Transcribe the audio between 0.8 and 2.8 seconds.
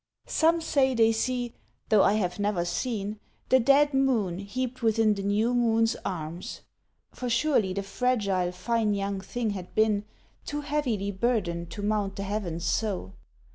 they see, though I have never